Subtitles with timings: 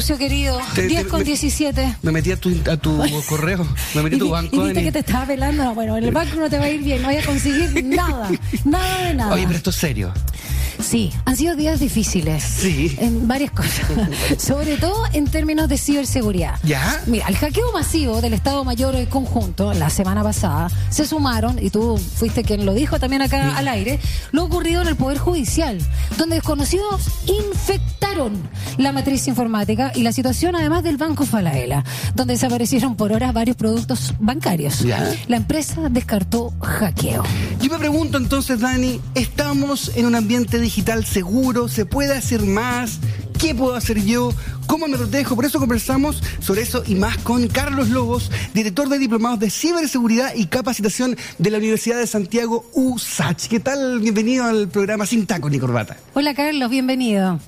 [0.00, 0.58] Lucio querido.
[0.76, 1.96] 10 con 17.
[2.00, 4.56] Me metí a tu, a tu correo, me metí a tu banco.
[4.56, 5.74] Y viste que te estaba pelando.
[5.74, 8.30] bueno, en el banco no te va a ir bien, no voy a conseguir nada.
[8.64, 9.34] Nada de nada.
[9.34, 10.10] Oye, pero esto es serio.
[10.82, 12.42] Sí, han sido días difíciles.
[12.42, 12.96] Sí.
[12.98, 13.86] En varias cosas.
[14.38, 16.58] Sobre todo en términos de ciberseguridad.
[16.62, 17.00] ¿Ya?
[17.06, 21.98] Mira, el hackeo masivo del Estado Mayor conjunto la semana pasada se sumaron, y tú
[21.98, 24.00] fuiste quien lo dijo también acá al aire,
[24.32, 25.78] lo ocurrido en el Poder Judicial,
[26.16, 28.40] donde desconocidos infectaron
[28.78, 31.84] la matriz informática y la situación además del Banco Falaela,
[32.14, 34.80] donde desaparecieron por horas varios productos bancarios.
[34.80, 35.14] ¿Ya?
[35.28, 37.22] La empresa descartó hackeo.
[37.60, 40.69] Yo me pregunto entonces, Dani, ¿estamos en un ambiente digital
[41.04, 41.68] seguro?
[41.68, 42.98] ¿Se puede hacer más?
[43.38, 44.32] ¿Qué puedo hacer yo?
[44.66, 45.34] ¿Cómo me protejo?
[45.34, 50.34] Por eso conversamos sobre eso y más con Carlos Lobos, director de diplomados de ciberseguridad
[50.34, 53.48] y capacitación de la Universidad de Santiago USACH.
[53.48, 54.00] ¿Qué tal?
[54.00, 55.96] Bienvenido al programa Sin Taco ni Corbata.
[56.14, 57.40] Hola Carlos, bienvenido.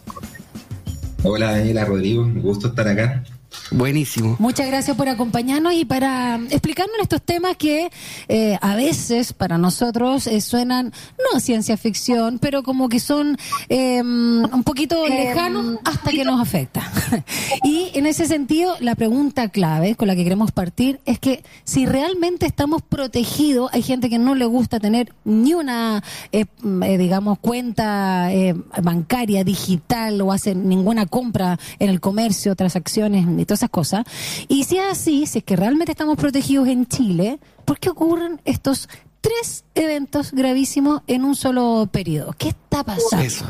[1.22, 3.22] Hola Daniela Rodrigo, un gusto estar acá.
[3.70, 4.36] Buenísimo.
[4.38, 7.90] Muchas gracias por acompañarnos y para explicarnos estos temas que
[8.28, 10.92] eh, a veces para nosotros eh, suenan
[11.32, 13.36] no ciencia ficción, pero como que son
[13.68, 16.90] eh, un poquito lejanos hasta que nos afecta.
[17.64, 21.86] y en ese sentido, la pregunta clave con la que queremos partir es que si
[21.86, 26.44] realmente estamos protegidos, hay gente que no le gusta tener ni una, eh,
[26.82, 33.46] eh, digamos, cuenta eh, bancaria digital o hace ninguna compra en el comercio, transacciones y
[33.46, 34.04] todas esas cosas.
[34.48, 38.40] Y si es así, si es que realmente estamos protegidos en Chile, ¿por qué ocurren
[38.44, 38.88] estos
[39.20, 42.34] tres eventos gravísimos en un solo periodo?
[42.38, 43.24] ¿Qué está pasando?
[43.24, 43.44] Eso.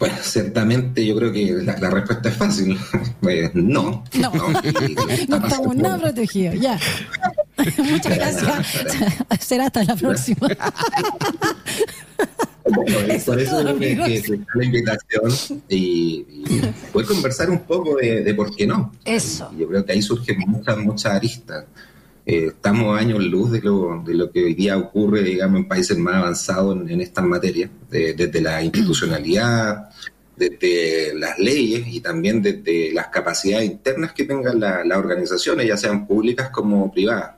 [0.00, 2.76] Bueno, ciertamente yo creo que la, la respuesta es fácil.
[3.26, 4.04] Eh, no.
[4.18, 4.32] No,
[5.16, 6.78] Y- no estamos nada protegidos, ya.
[7.78, 8.66] Muchas gracias.
[9.40, 10.48] Será hasta la próxima.
[13.08, 16.60] Eso por es eso todo, que, que la invitación y, y
[16.92, 18.90] poder conversar un poco de, de por qué no.
[19.04, 19.52] Eso.
[19.58, 21.66] Yo creo que ahí surgen muchas, muchas aristas.
[22.26, 25.98] Eh, estamos años luz de lo, de lo que hoy día ocurre, digamos, en países
[25.98, 29.90] más avanzados en, en estas materias, de- desde la institucionalidad,
[30.34, 35.76] desde las leyes y también desde las capacidades internas que tengan la- las organizaciones, ya
[35.76, 37.36] sean públicas como privadas.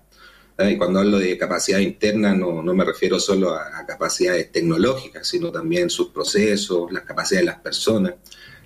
[0.58, 0.72] ¿Eh?
[0.72, 5.26] Y cuando hablo de capacidad interna no, no me refiero solo a, a capacidades tecnológicas,
[5.26, 8.14] sino también sus procesos, las capacidades de las personas,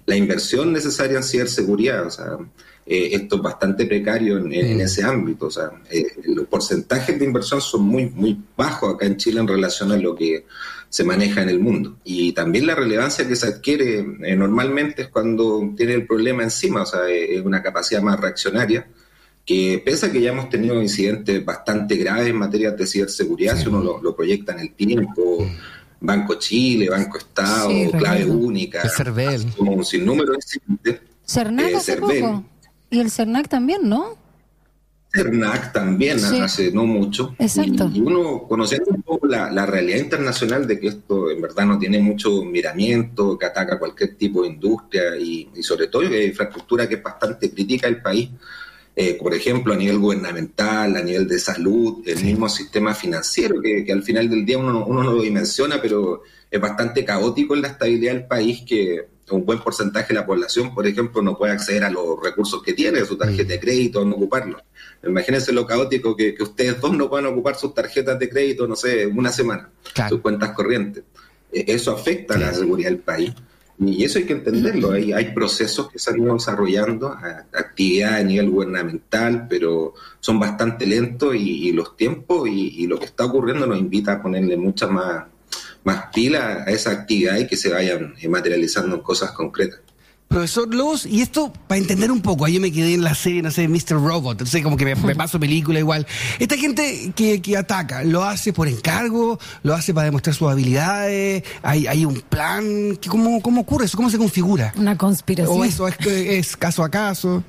[0.06, 2.06] la inversión necesaria en ciberseguridad.
[2.06, 2.39] O sea,
[2.87, 5.47] eh, esto es bastante precario en, en- en ese ámbito.
[5.47, 9.47] O sea, eh, los porcentajes de inversión son muy, muy bajos acá en Chile en
[9.49, 10.47] relación a lo que
[10.89, 11.99] se maneja en el mundo.
[12.03, 16.83] Y también la relevancia que se adquiere eh, normalmente es cuando tiene el problema encima,
[16.83, 18.89] o sea, eh, es una capacidad más reaccionaria
[19.45, 23.69] que pese a que ya hemos tenido incidentes bastante graves en materia de ciberseguridad, si
[23.69, 25.45] uno lo, lo proyecta en el tiempo,
[26.01, 29.53] Banco Chile, Banco Estado, Sí, clave única, El CERVEL.
[29.56, 31.00] como un sinnúmero de incidentes.
[31.27, 32.21] Cernac Eh, hace Cervel.
[32.21, 32.45] poco.
[32.91, 34.19] Y el Cernac también, ¿no?
[35.12, 36.39] CERNAC también Sí.
[36.41, 37.34] hace no mucho.
[37.39, 37.91] Exacto.
[37.93, 41.79] Y, uno conociendo un poco la, la realidad internacional de que esto en verdad no
[41.81, 46.89] tiene mucho miramiento, que ataca cualquier tipo de industria y, y sobre todo que infraestructura
[46.89, 48.31] que es bastante crítica del país,
[48.97, 53.84] eh, por ejemplo, a nivel gubernamental, a nivel de salud, el mismo sistema financiero, que,
[53.84, 57.55] que al final del día uno, no- uno no lo dimensiona, pero es bastante caótico
[57.55, 61.39] en la estabilidad del país que un buen porcentaje de la población, por ejemplo, no
[61.39, 64.61] puede acceder a los recursos que tiene, su tarjeta de crédito, no ocuparlos.
[65.06, 68.75] Imagínense lo caótico que, que ustedes dos no puedan ocupar sus tarjetas de crédito, no
[68.75, 70.11] sé, una semana, Claro.
[70.17, 71.05] sus cuentas corrientes.
[71.53, 73.33] Eh, Eso afecta a la seguridad del país.
[73.81, 74.93] Y eso hay que entenderlo.
[74.93, 77.17] Hay, hay procesos que se han ido desarrollando,
[77.53, 82.99] actividades a nivel gubernamental, pero son bastante lentos y, y los tiempos y, y lo
[82.99, 85.25] que está ocurriendo nos invita a ponerle mucha más,
[85.85, 89.81] más pila a esa actividad y que se vayan eh, materializando en cosas concretas.
[90.35, 93.43] Profesor Lobos, y esto para entender un poco, ahí yo me quedé en la serie,
[93.43, 93.95] no sé, Mr.
[94.01, 96.07] Robot, no sé, como que me, me paso película igual.
[96.39, 99.41] Esta gente que, que ataca, ¿lo hace por encargo?
[99.65, 101.43] ¿Lo hace para demostrar sus habilidades?
[101.63, 102.97] ¿Hay, hay un plan?
[103.01, 103.97] ¿Qué- ¿Cómo, ¿Cómo ocurre eso?
[103.97, 104.73] ¿Cómo se configura?
[104.77, 105.59] Una conspiración.
[105.61, 107.43] ¿O eso es, es caso a caso?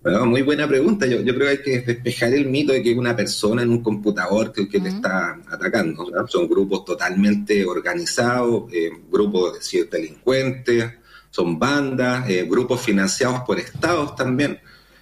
[0.00, 1.06] Bueno, muy buena pregunta.
[1.06, 3.70] Yo, yo creo que hay que despejar el mito de que es una persona en
[3.70, 6.08] un computador que, que te está atacando.
[6.08, 6.28] ¿no?
[6.28, 11.01] Son grupos totalmente organizados, eh, grupos de ciberdelincuentes,
[11.32, 14.60] son bandas, eh, grupos financiados por estados también,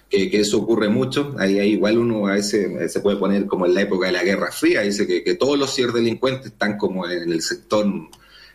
[0.09, 1.35] que, que eso ocurre mucho.
[1.37, 4.23] Ahí, ahí igual uno a veces se puede poner como en la época de la
[4.23, 7.85] Guerra Fría, dice que, que todos los ciberdelincuentes están como en el sector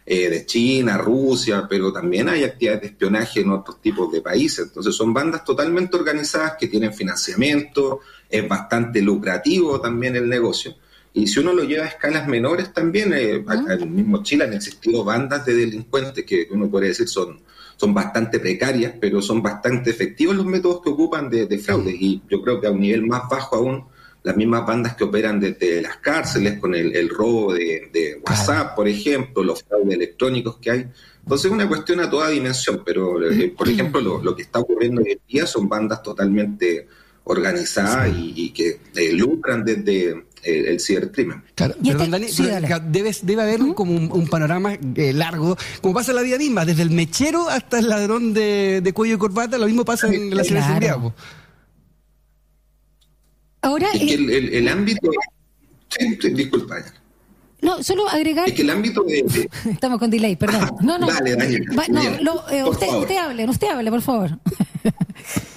[0.09, 4.69] eh, de China, Rusia, pero también hay actividades de espionaje en otros tipos de países.
[4.69, 8.01] Entonces son bandas totalmente organizadas que tienen financiamiento,
[8.31, 10.77] es bastante lucrativo también el negocio.
[11.13, 14.45] Y si uno lo lleva a escalas menores también, eh, acá en el mismo Chile
[14.45, 17.41] han existido bandas de delincuentes que uno puede decir son,
[17.77, 21.95] son bastante precarias, pero son bastante efectivos los métodos que ocupan de, de fraude.
[21.99, 23.85] Y yo creo que a un nivel más bajo aún,
[24.27, 29.45] las mismas bandas que operan desde las cárceles con el, robo de, WhatsApp, por ejemplo,
[29.45, 30.87] los fraudes electrónicos que hay.
[31.23, 34.59] Entonces es una cuestión a toda dimensión, pero eh, por ejemplo lo, lo, que está
[34.59, 36.89] ocurriendo hoy en día son bandas totalmente
[37.23, 41.43] organizadas y, que eh, lucran desde eh, el cibercrimen.
[41.55, 42.27] Claro, perdón, Dani,
[42.89, 46.91] debe, haber como un, panorama eh, largo, como pasa en la vida misma, desde el
[46.91, 50.99] mechero hasta el ladrón de, cuello y corbata, lo mismo pasa en la ciberseguridad.
[53.63, 53.89] Ahora.
[53.95, 55.11] el, el, ámbito.
[56.33, 56.77] disculpa.
[57.63, 58.49] No, solo agregar.
[58.49, 59.49] Es que el ámbito de.
[59.71, 60.71] Estamos con delay, perdón.
[60.83, 61.07] No, no.
[61.13, 61.65] Dale, Daniel.
[62.23, 62.35] no,
[62.69, 64.39] usted, usted hable, usted hable, por favor.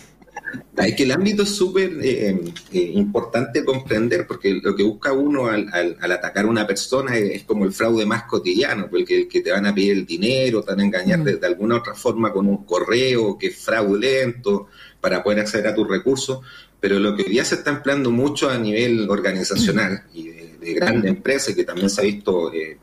[0.85, 2.39] Es que el ámbito es súper eh,
[2.71, 7.65] eh, importante comprender, porque lo que busca uno al, atacar a una persona es, como
[7.65, 10.79] el fraude más cotidiano, porque el que te van a pedir el dinero, te van
[10.79, 11.23] a engañar mm.
[11.23, 14.67] de, alguna otra forma con un correo que es fraudulento
[15.01, 16.39] para poder acceder a tus recursos,
[16.79, 21.55] pero lo que ya se está empleando mucho a nivel organizacional y de, grandes empresas,
[21.55, 22.53] que también se ha visto...
[22.53, 22.77] Eh,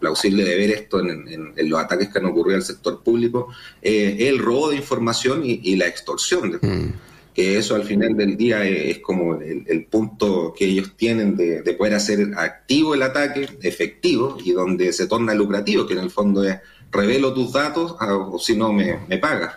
[0.00, 4.40] plausible de ver esto en, los ataques que han ocurrido al sector público, es el
[4.40, 6.50] robo de información y, la extorsión.
[6.50, 6.92] De, mm
[7.38, 11.94] que eso al final del día es, como el, punto que ellos tienen de, poder
[11.94, 16.58] hacer activo el ataque, efectivo, y donde se torna lucrativo, que en el fondo es
[16.90, 19.54] revelo tus datos ah, o si no me, me pagas.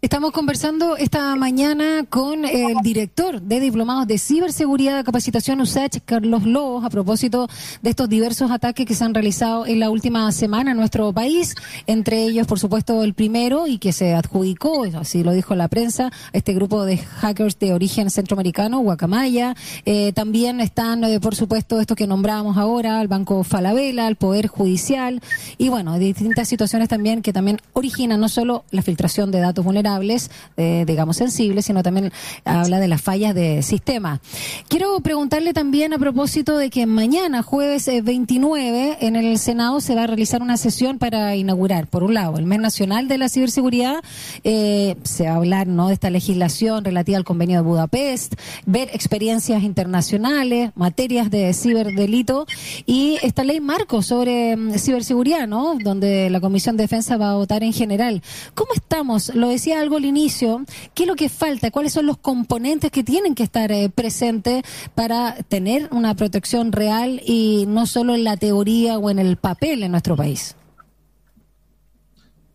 [0.00, 6.44] Estamos conversando esta mañana con el director de Diplomados de Ciberseguridad de Capacitación USACH, Carlos
[6.44, 7.48] Lobos, a propósito
[7.82, 11.56] de estos diversos ataques que se han realizado en la última semana en nuestro país,
[11.88, 16.12] entre ellos, por supuesto, el primero y que se adjudicó, así lo dijo la prensa,
[16.32, 19.56] este grupo de hackers de origen centroamericano, Guacamaya.
[19.84, 24.46] Eh, también están, eh, por supuesto, estos que nombramos ahora, el Banco Falabella, el Poder
[24.46, 25.20] Judicial
[25.58, 29.87] y, bueno, distintas situaciones también que también originan no solo la filtración de datos vulnerables,
[30.56, 32.12] eh, digamos sensibles, sino también
[32.44, 34.20] habla de las fallas de sistema.
[34.68, 39.94] Quiero preguntarle también a propósito de que mañana, jueves 29, eh, en el Senado se
[39.94, 43.28] va a realizar una sesión para inaugurar, por un lado, el mes nacional de la
[43.28, 44.02] ciberseguridad,
[44.44, 45.88] eh, se va a hablar ¿no?
[45.88, 48.34] de esta legislación relativa al convenio de Budapest,
[48.66, 52.46] ver experiencias internacionales, materias de ciberdelito
[52.86, 55.76] y esta ley marco sobre mm, ciberseguridad, ¿no?
[55.82, 58.22] donde la Comisión de Defensa va a votar en general.
[58.54, 59.34] ¿Cómo estamos?
[59.34, 60.64] Lo decía algo al inicio,
[60.94, 61.70] ¿qué es lo que falta?
[61.70, 64.62] ¿Cuáles son los componentes que tienen que estar eh, presentes
[64.94, 69.82] para tener una protección real y no solo en la teoría o en el papel
[69.82, 70.56] en nuestro país?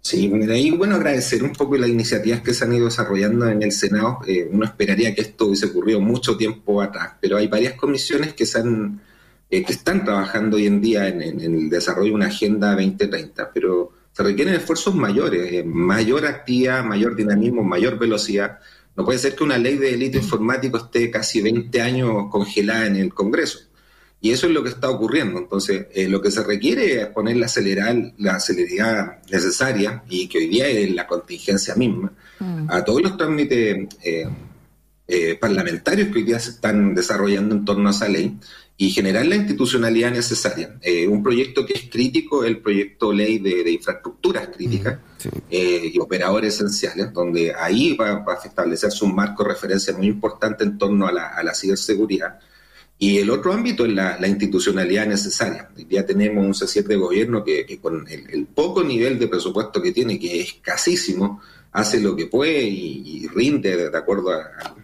[0.06, 3.64] Sí, de ahí, bueno, agradecer un poco las iniciativas que se han ido desarrollando en
[3.64, 4.20] el Senado.
[4.28, 8.46] Eh, uno esperaría que esto hubiese ocurrido mucho tiempo atrás, pero hay varias comisiones que
[8.46, 9.00] se han,
[9.50, 13.52] eh, que están trabajando hoy en día en, en, el desarrollo de una agenda 2030,
[13.54, 18.60] pero se requieren esfuerzos mayores, eh, mayor actividad, mayor dinamismo, mayor velocidad.
[18.96, 22.96] No puede ser que una ley de delito informático esté casi 20 años congelada en
[22.96, 23.60] el Congreso.
[24.22, 25.40] Y eso es lo que está ocurriendo.
[25.40, 27.48] Entonces, eh, lo que se requiere es poner la,
[28.18, 32.68] la celeridad necesaria y que hoy día es la contingencia misma mm.
[32.70, 33.88] a todos los trámites
[35.06, 38.38] eh, parlamentarios que hoy día se están desarrollando en torno a esa ley
[38.84, 40.78] y generar la institucionalidad necesaria.
[40.82, 45.00] Eh, un proyecto que es crítico, el proyecto ley de, infraestructuras críticas
[45.50, 50.66] eh, y operadores esenciales, donde ahí va, a establecerse un marco de referencia muy importante
[50.66, 52.40] en torno a la, ciberseguridad.
[53.00, 55.70] Y el otro ámbito es la, institucionalidad necesaria.
[55.88, 60.20] Día tenemos un C7 de gobierno que, con el, poco nivel de presupuesto que tiene,
[60.20, 61.42] que es escasísimo,
[61.72, 64.76] hace lo que puede y, rinde de, acuerdo a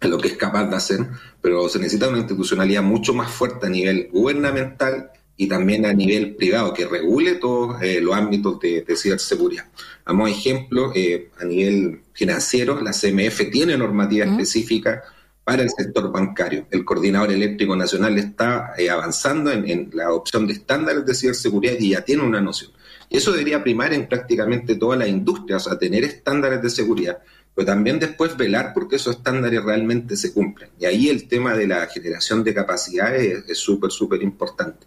[0.08, 1.00] lo que es capaz de hacer,
[1.40, 6.34] pero se necesita una institucionalidad mucho más fuerte a nivel gubernamental y también a nivel
[6.34, 9.66] privado, que regule todos eh, los ámbitos de, ciberseguridad.
[10.04, 15.04] Vamos a ejemplo, eh, a nivel financiero, la CMF tiene normativa específica
[15.44, 16.66] para el sector bancario.
[16.72, 21.74] El Coordinador Eléctrico Nacional está eh, avanzando en, en, la adopción de estándares de ciberseguridad
[21.78, 22.72] y ya tiene una noción.
[23.08, 27.18] Y eso debería primar en prácticamente toda la industria, o sea, tener estándares de seguridad
[27.58, 30.70] pero también después velar porque esos estándares realmente se cumplen.
[30.78, 34.86] Y ahí el tema de la generación de capacidades es súper, súper importante.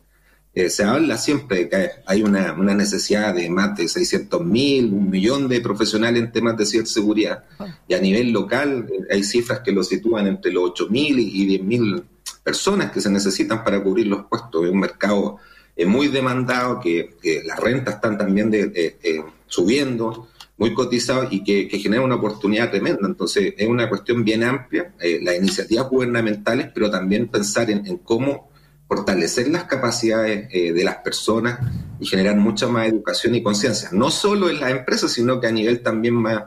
[0.56, 5.10] Eh, se habla siempre de que hay una, necesidad de más de 600 mil, un
[5.10, 7.44] millón de profesionales en temas de ciberseguridad.
[7.90, 11.46] Y a nivel local eh, hay cifras que lo sitúan entre los 8 mil y
[11.46, 12.04] 10 mil
[12.42, 14.64] personas que se necesitan para cubrir los puestos.
[14.64, 15.40] Es un mercado
[15.76, 20.30] eh, muy demandado, que, las rentas están también de, subiendo
[20.62, 23.08] muy cotizados y que, genera una oportunidad tremenda.
[23.08, 28.52] Entonces, es una cuestión bien amplia, eh, las iniciativas gubernamentales, pero también pensar en, cómo
[28.88, 31.58] fortalecer las capacidades eh, de las personas
[32.00, 35.52] y generar mucha más educación y conciencia, no solo en las empresas, sino que a
[35.52, 36.44] nivel también más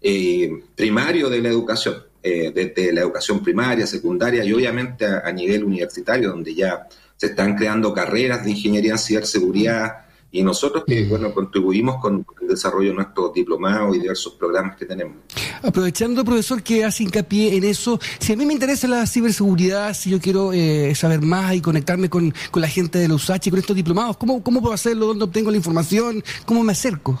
[0.00, 6.30] eh, primario de la educación, desde la educación primaria, secundaria y obviamente a, nivel universitario,
[6.30, 6.86] donde ya
[7.16, 12.48] se están creando carreras de ingeniería en ciberseguridad, y nosotros que, bueno, contribuimos con el
[12.48, 15.16] desarrollo de nuestros diplomados y diversos programas que tenemos.
[15.62, 20.10] Aprovechando, profesor, que hace hincapié en eso, si a mí me interesa la ciberseguridad, si
[20.10, 23.74] yo quiero eh, saber más y conectarme con, la gente de los USACH con estos
[23.74, 25.06] diplomados, ¿cómo, ¿cómo puedo hacerlo?
[25.06, 26.22] ¿Dónde obtengo la información?
[26.44, 27.18] ¿Cómo me acerco?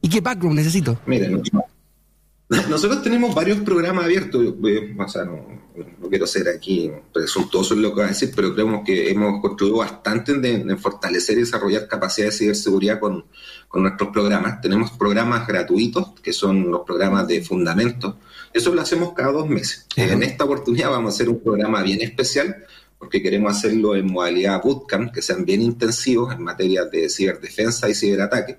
[0.00, 0.98] ¿Y qué background necesito?
[1.06, 1.42] Miren,
[2.68, 5.60] nosotros tenemos varios programas abiertos, o sea, no,
[6.00, 9.40] no quiero ser aquí presuntuoso en lo que voy a decir, pero creemos que hemos
[9.40, 13.24] construido bastante en, fortalecer y desarrollar capacidades de ciberseguridad con,
[13.72, 14.60] nuestros programas.
[14.60, 18.18] Tenemos programas gratuitos, que son los programas de fundamento.
[18.52, 19.86] Eso lo hacemos cada dos meses.
[19.94, 22.64] En esta oportunidad vamos a hacer un programa bien especial,
[22.98, 27.94] porque queremos hacerlo en modalidad bootcamp, que sean bien intensivos en materia de ciberdefensa y
[27.94, 28.58] ciberataque.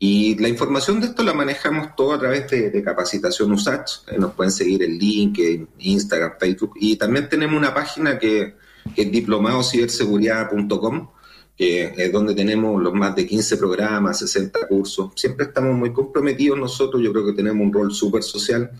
[0.00, 4.08] Y la información de esto la manejamos todo a través de, capacitación USACH.
[4.08, 6.74] Eh, nos pueden seguir en LinkedIn, Instagram, Facebook.
[6.76, 8.54] Y también tenemos una página que,
[8.96, 11.08] es diplomadociberseguridad.com,
[11.56, 15.10] que es donde tenemos los más de 15 programas, 60 cursos.
[15.16, 17.02] Siempre estamos muy comprometidos nosotros.
[17.02, 18.70] Yo creo que tenemos un rol súper social.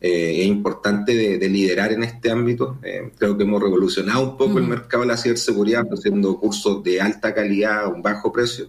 [0.00, 2.78] Eh, es importante de, liderar en este ámbito.
[2.82, 7.00] Eh, creo que hemos revolucionado un poco el mercado de la ciberseguridad haciendo cursos de
[7.00, 8.68] alta calidad a un bajo precio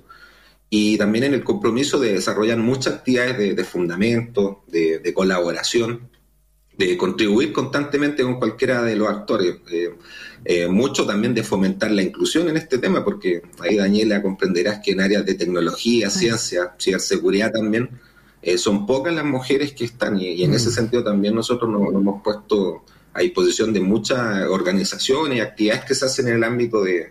[0.69, 6.09] y también en el compromiso de desarrollar muchas actividades de, fundamento, de, colaboración,
[6.77, 9.55] de contribuir constantemente con cualquiera de los actores.
[9.71, 9.95] Eh,
[10.45, 14.91] eh, mucho también de fomentar la inclusión en este tema, porque ahí Daniela comprenderás que
[14.91, 17.89] en áreas de tecnología, ciencia, ciberseguridad también,
[18.41, 20.73] eh, son pocas las mujeres que están y, en ese mm.
[20.73, 25.95] sentido también nosotros nos, nos hemos puesto a disposición de muchas organizaciones y actividades que
[25.95, 27.09] se hacen en el ámbito de,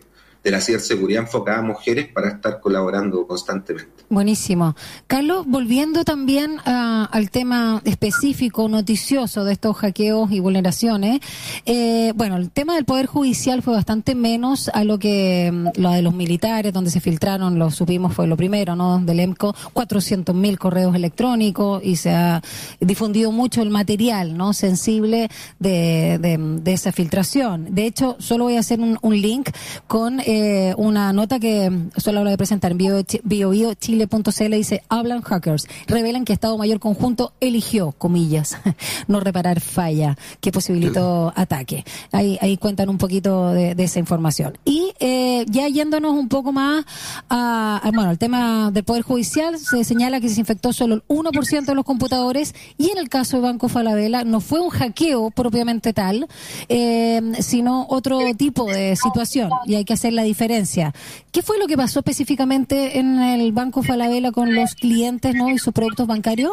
[0.49, 4.05] de la ciberseguridad enfocada a mujeres para estar colaborando constantemente.
[4.09, 4.75] Buenísimo.
[5.07, 11.21] Carlos, volviendo también al tema específico, noticioso de estos hackeos y vulneraciones,
[11.67, 15.91] eh, bueno, el tema del Poder Judicial fue bastante menos a lo que mm, lo
[15.91, 18.99] de los militares, donde se filtraron, lo supimos, fue lo primero, ¿no?
[19.01, 22.41] Del EMCO, 400.000 correos electrónicos y se ha
[22.81, 24.55] difundido mucho el material, ¿no?
[24.55, 25.29] Sensible
[25.59, 27.75] de, esa filtración.
[27.75, 29.51] De hecho, solo voy a hacer un, un link
[29.87, 30.38] con eh,
[30.77, 36.57] una nota que solo habla de presentar en BioBioChile.cl dice, hablan hackers, revelan que Estado
[36.59, 38.59] Mayor Conjunto eligió, comillas,
[39.09, 41.85] no reparar falla que posibilitó ataque.
[42.13, 44.59] Ahí, ahí cuentan un poquito de, esa información.
[44.65, 46.85] Y eh, ya yéndonos un poco más
[47.31, 51.65] a, bueno, el tema del Poder Judicial, se señala que se infectó solo el 1%
[51.65, 55.93] de los computadores y en el caso de Banco Falabella no fue un hackeo propiamente
[55.93, 56.27] tal,
[56.69, 60.93] eh, sino otro tipo de situación y hay que hacer la diferencia.
[61.31, 65.49] ¿Qué fue lo que pasó específicamente en el Banco Falabella con los clientes ¿no?
[65.49, 66.53] y sus productos bancarios?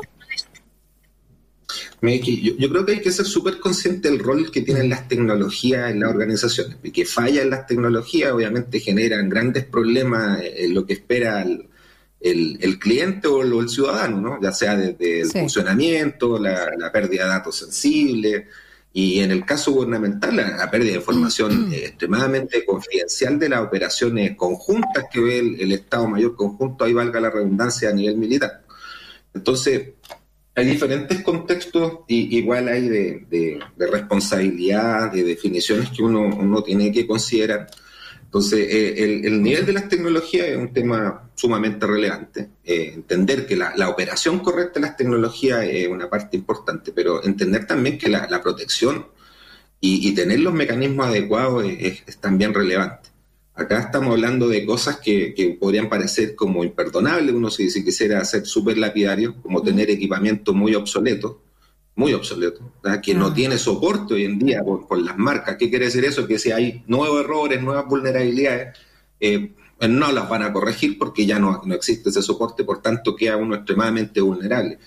[2.02, 6.02] Yo, creo que hay que ser súper consciente del rol que tienen las tecnologías en
[6.02, 6.78] las organizaciones.
[6.84, 12.80] Y que falla en las tecnologías obviamente generan grandes problemas en lo que espera el,
[12.80, 14.42] cliente o el, ciudadano, ¿no?
[14.42, 18.46] ya sea desde el funcionamiento, la, la, pérdida de datos sensibles,
[18.98, 21.74] y en el caso gubernamental, la, pérdida de información mm.
[21.74, 27.30] extremadamente confidencial de las operaciones conjuntas que ve el, Estado Mayor conjunto, ahí valga la
[27.30, 28.64] redundancia a nivel militar.
[29.34, 29.96] Entonces,
[30.56, 36.64] hay diferentes contextos y igual hay de, de, de responsabilidad, de definiciones que uno, uno
[36.64, 37.68] tiene que considerar.
[38.36, 42.50] Entonces, eh, el, nivel de las tecnologías es un tema sumamente relevante.
[42.66, 47.66] Eh, entender que la, operación correcta de las tecnologías es una parte importante, pero entender
[47.66, 49.06] también que la, protección
[49.80, 53.08] y, tener los mecanismos adecuados es, también relevante.
[53.54, 58.46] Acá estamos hablando de cosas que, podrían parecer como imperdonables, uno si, si quisiera ser
[58.46, 61.42] súper lapidario, como tener equipamiento muy obsoleto,
[61.96, 63.34] muy obsoleto, que no ah.
[63.34, 65.56] tiene soporte hoy en día por, las marcas.
[65.58, 66.28] ¿Qué quiere decir eso?
[66.28, 68.78] Que si hay nuevos errores, nuevas vulnerabilidades,
[69.20, 69.54] eh,
[69.88, 73.56] no las van a corregir porque ya no, existe ese soporte, por tanto queda uno
[73.56, 74.78] extremadamente vulnerable.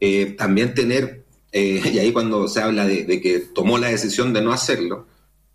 [0.00, 4.40] Eh, también tener, eh, y ahí cuando se habla de, que tomó la decisión de
[4.40, 5.06] no hacerlo,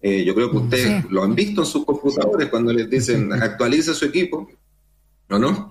[0.04, 4.06] yo creo que ustedes lo han visto en sus computadores cuando les dicen actualice su
[4.06, 4.50] equipo,
[5.30, 5.38] ¿no?
[5.38, 5.70] no?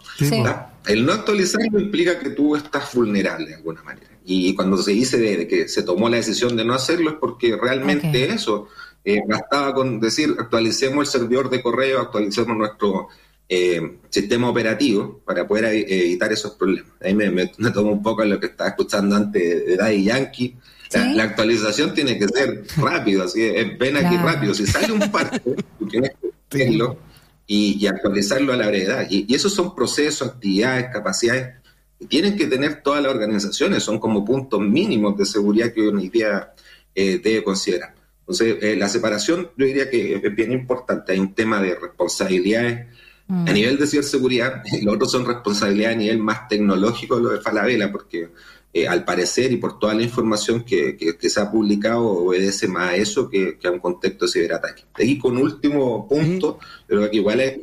[0.86, 4.09] El no actualizarlo implica que tú estás vulnerable de alguna manera.
[4.24, 7.56] Y cuando se dice de, que se tomó la decisión de no hacerlo es porque
[7.56, 8.68] realmente eso,
[9.04, 13.08] eh, bastaba con decir actualicemos el servidor de correo, actualicemos nuestro
[13.48, 16.92] eh, sistema operativo para poder evitar esos problemas.
[17.02, 20.56] Ahí me, me, tomo un poco lo que estaba escuchando antes de Daddy Yankee.
[20.92, 24.54] La, actualización tiene que ser rápido, así es pena que rápido.
[24.54, 25.40] Si sale un parche,
[25.90, 26.98] tienes que hacerlo
[27.46, 29.06] y, actualizarlo a la brevedad.
[29.10, 31.59] Y, esos son procesos, actividades, capacidades
[32.08, 36.52] tienen que tener todas las organizaciones, son como puntos mínimos de seguridad que hoy día
[36.94, 37.94] eh, debe considerar.
[38.20, 41.12] Entonces, eh, la separación yo diría que es bien importante.
[41.12, 42.86] Hay un tema de responsabilidades
[43.26, 43.48] mm.
[43.48, 47.40] a nivel de ciberseguridad, y lo otro son responsabilidades a nivel más tecnológico, lo de
[47.40, 48.30] Falabella, porque
[48.72, 52.96] eh, al parecer y por toda la información que, se ha publicado obedece más a
[52.96, 54.84] eso que, a un contexto de ciberataque.
[54.98, 57.58] Y con último punto, pero que igual es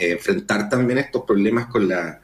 [0.00, 2.22] enfrentar también estos problemas con la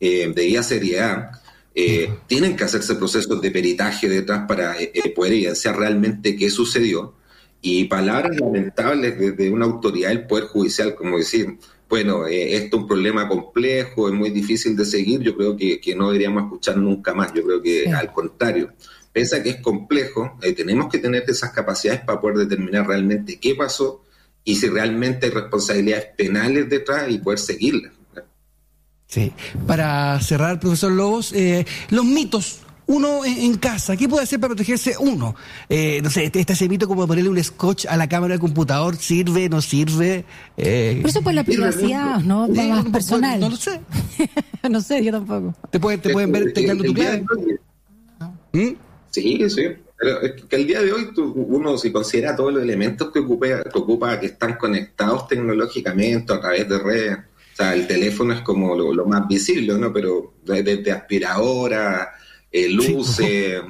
[0.00, 1.30] eh, debida seriedad.
[1.74, 7.14] Eh, tienen que hacerse procesos de peritaje detrás para eh, poder evidenciar realmente qué sucedió.
[7.60, 12.76] Y palabras lamentables de, de una autoridad del Poder Judicial, como decir, bueno, eh, esto
[12.76, 16.76] es un problema complejo, es muy difícil de seguir, yo creo que, no deberíamos escuchar
[16.76, 18.72] nunca más, yo creo que al contrario,
[19.12, 23.40] pese a que es complejo, eh, tenemos que tener esas capacidades para poder determinar realmente
[23.40, 24.04] qué pasó
[24.44, 27.92] y si realmente hay responsabilidades penales detrás y poder seguirlas.
[29.08, 29.32] Sí,
[29.66, 34.94] para cerrar, profesor Lobos, eh, los mitos uno en, casa, ¿qué puede hacer para protegerse
[34.98, 35.34] uno?
[35.68, 38.40] Eh, no sé, este, este ese mito como ponerle un scotch a la cámara del
[38.40, 40.24] computador, ¿sirve, no sirve?
[40.56, 42.48] Eh, Pero eso por la privacidad, ¿no?
[42.48, 43.40] más personal.
[43.40, 43.80] No, lo sé.
[44.70, 45.54] no sé, yo tampoco.
[45.70, 47.24] ¿Te, pueden, te pueden ver teclando tu clave?
[48.52, 48.68] ¿Mm?
[49.10, 49.66] Sí, sí.
[49.98, 53.48] Pero es que el día de hoy uno si considera todos los elementos que ocupa,
[53.48, 57.18] que ocupa que están conectados tecnológicamente a través de redes,
[57.58, 59.92] sea, el teléfono es como lo, más visible, ¿no?
[59.92, 62.12] Pero desde aspiradora,
[62.50, 63.60] eh, luces,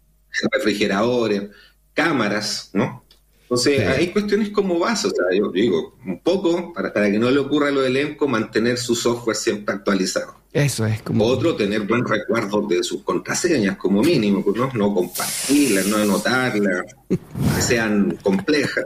[0.52, 1.50] refrigeradores,
[1.94, 3.04] cámaras, ¿no?
[3.42, 7.30] Entonces, hay cuestiones como base, o sea, yo digo, un poco, para, para que no
[7.30, 10.38] le ocurra lo elenco, mantener su software siempre actualizado.
[10.52, 11.24] Eso es como...
[11.24, 14.70] Otro, tener buen recuerdo de sus contraseñas como mínimo, ¿no?
[14.74, 18.84] no compartirlas, no anotarlas, que sean complejas,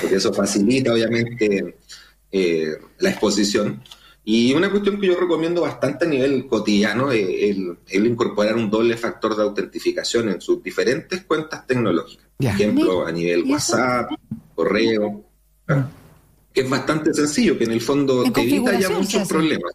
[0.00, 1.76] porque eso facilita obviamente
[2.30, 3.82] eh, la exposición.
[4.24, 8.96] Y una cuestión que yo recomiendo bastante a nivel cotidiano es el, incorporar un doble
[8.96, 12.26] factor de autentificación en sus diferentes cuentas tecnológicas.
[12.36, 14.10] Por ejemplo, a nivel WhatsApp,
[14.54, 15.24] correo,
[16.52, 19.72] que es bastante sencillo, que en el fondo te evita ya muchos problemas.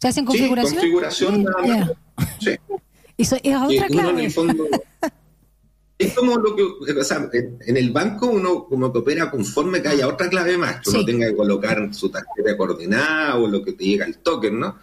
[0.00, 0.70] ¿Se hace en configuración?
[0.70, 1.90] Sí, configuración nada más.
[2.40, 2.56] Sí.
[3.18, 4.10] Eso es otra clave.
[4.10, 4.64] En el fondo,
[6.00, 9.88] es como lo que, o sea, en, el banco uno como que opera conforme que
[9.88, 13.74] haya otra clave más, que uno tenga que colocar su tarjeta coordenada o lo que
[13.74, 14.78] te llega el token, ¿no?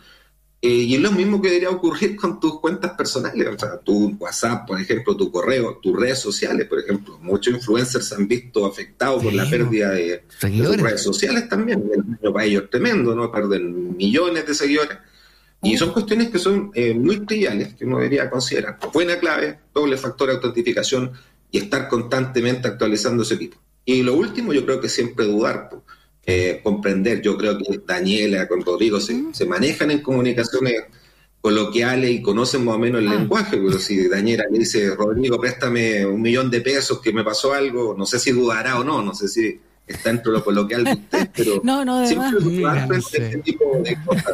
[0.62, 4.16] Eh, y es lo mismo que debería ocurrir con tus cuentas personales, o sea, tu
[4.20, 7.18] WhatsApp, por ejemplo, tu correo, tus redes sociales, por ejemplo.
[7.20, 11.84] Muchos influencers se han visto afectados por la pérdida de, de, redes sociales también.
[12.22, 13.32] El para ellos es tremendo, ¿no?
[13.32, 14.98] Perden millones de seguidores.
[15.63, 18.78] Y son cuestiones que son eh, muy triviales que uno debería considerar.
[18.93, 21.12] Buena clave, doble factor de autentificación
[21.52, 23.58] y estar constantemente actualizando ese equipo.
[23.84, 25.70] Y lo último, yo creo que siempre dudar,
[26.26, 27.22] eh, comprender.
[27.22, 30.84] Yo creo que Daniela con Rodrigo se, se, manejan en comunicaciones
[31.39, 33.15] coloquiales y conocen más o menos el ah.
[33.15, 37.54] lenguaje, pero si Daniela le dice, Rodrigo, préstame un millón de pesos que me pasó
[37.54, 40.84] algo, no sé si dudará o no, no sé si está dentro de lo coloquial
[40.84, 44.34] de usted, pero no, no, siempre este tipo de cosas.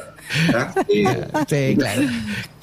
[0.90, 2.02] Eh, sí, claro.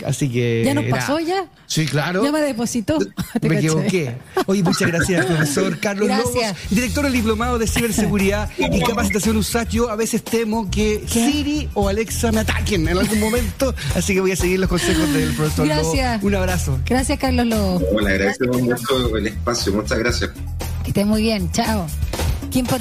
[0.05, 0.62] Así que.
[0.64, 1.46] ¿Ya nos pasó ya?
[1.66, 2.24] Sí, claro.
[2.24, 2.98] Ya me depositó.
[3.42, 4.16] me equivoqué.
[4.46, 6.35] Oye, muchas gracias, profesor Carlos gracias.
[6.35, 9.68] Lobos, director del Diplomado de Ciberseguridad y Capacitación USAC.
[9.70, 14.20] Yo a veces temo que Siri o Alexa me ataquen en algún momento, así que
[14.20, 16.22] voy a seguir los consejos del profesor Gracias.
[16.22, 16.79] Un abrazo.
[16.87, 17.85] Gracias, Carlos Lobos.
[17.92, 19.72] Bueno, agradecemos mucho el espacio.
[19.72, 20.31] Muchas gracias.
[20.83, 21.50] Que esté muy bien.
[21.53, 21.87] Chao.
[22.51, 22.81] Qué importante.